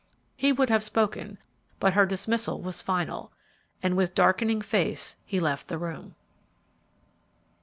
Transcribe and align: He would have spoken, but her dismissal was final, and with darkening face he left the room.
He 0.35 0.51
would 0.51 0.71
have 0.71 0.83
spoken, 0.83 1.37
but 1.79 1.93
her 1.93 2.07
dismissal 2.07 2.59
was 2.59 2.81
final, 2.81 3.31
and 3.83 3.95
with 3.95 4.15
darkening 4.15 4.59
face 4.59 5.15
he 5.27 5.39
left 5.39 5.67
the 5.67 5.77
room. 5.77 6.15